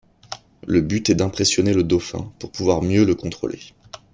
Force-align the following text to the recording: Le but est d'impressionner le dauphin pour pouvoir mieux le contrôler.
Le 0.65 0.81
but 0.81 1.11
est 1.11 1.13
d'impressionner 1.13 1.73
le 1.75 1.83
dauphin 1.83 2.33
pour 2.39 2.51
pouvoir 2.51 2.81
mieux 2.81 3.05
le 3.05 3.13
contrôler. 3.13 3.59